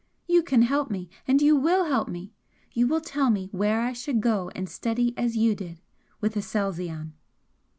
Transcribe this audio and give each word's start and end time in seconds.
You 0.27 0.41
can 0.41 0.63
help 0.63 0.89
me 0.89 1.11
and 1.27 1.39
you 1.43 1.55
WILL 1.55 1.85
help 1.85 2.07
me! 2.07 2.33
You 2.71 2.87
will 2.87 3.01
tell 3.01 3.29
me 3.29 3.49
where 3.51 3.81
I 3.81 3.93
should 3.93 4.19
go 4.19 4.49
and 4.55 4.67
study 4.67 5.13
as 5.15 5.37
you 5.37 5.53
did 5.53 5.79
with 6.19 6.35
Aselzion!" 6.35 7.13